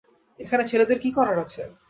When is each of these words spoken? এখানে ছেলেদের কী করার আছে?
এখানে 0.39 0.63
ছেলেদের 0.63 0.97
কী 0.99 1.09
করার 1.17 1.37
আছে? 1.39 1.61